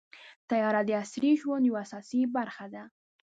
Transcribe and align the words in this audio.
طیاره 0.49 0.81
د 0.87 0.89
عصري 1.01 1.31
ژوند 1.41 1.63
یوه 1.69 1.79
اساسي 1.85 2.21
برخه 2.35 2.65
ده. 2.73 2.83